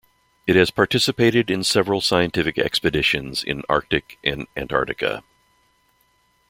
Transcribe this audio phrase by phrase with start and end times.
[0.47, 5.21] It has participated in several scientific expeditions in Arctic and Antarctica.